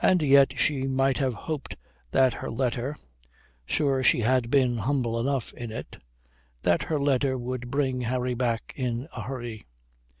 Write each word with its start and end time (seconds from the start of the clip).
And 0.00 0.22
yet 0.22 0.56
she 0.56 0.86
might 0.86 1.18
have 1.18 1.34
hoped 1.34 1.74
that 2.12 2.34
her 2.34 2.48
letter 2.48 2.96
sure, 3.66 4.04
she 4.04 4.20
had 4.20 4.52
been 4.52 4.76
humble 4.76 5.18
enough 5.18 5.52
in 5.52 5.72
it 5.72 5.98
that 6.62 6.84
her 6.84 7.00
letter 7.00 7.36
would 7.36 7.68
bring 7.68 8.02
Harry 8.02 8.34
back 8.34 8.72
in 8.76 9.08
a 9.16 9.22
hurry. 9.22 9.66